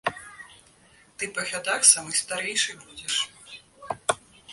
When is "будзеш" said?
2.87-3.15